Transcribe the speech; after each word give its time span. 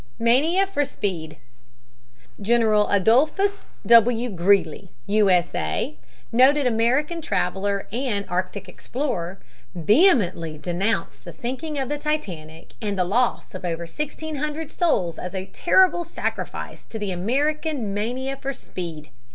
MANIA 0.17 0.65
FOR 0.65 0.83
SPEED 0.83 1.37
General 2.41 2.87
Adolphus 2.89 3.61
W. 3.85 4.31
Greely, 4.31 4.89
U. 5.05 5.29
S. 5.29 5.53
A., 5.53 5.95
noted 6.31 6.65
American 6.65 7.21
traveler 7.21 7.87
and 7.91 8.25
Arctic 8.27 8.67
explorer, 8.67 9.39
vehemently 9.75 10.57
denounced 10.57 11.23
the 11.23 11.31
sinking 11.31 11.77
of 11.77 11.87
the 11.87 11.99
Titanic 11.99 12.73
and 12.81 12.97
the 12.97 13.03
loss 13.03 13.53
of 13.53 13.63
over 13.63 13.83
1600 13.83 14.71
souls 14.71 15.19
as 15.19 15.35
a 15.35 15.45
terrible 15.45 16.03
sacrifice 16.03 16.83
to 16.85 16.97
the 16.97 17.11
American 17.11 17.93
mania 17.93 18.35
for 18.37 18.53
speed. 18.53 19.11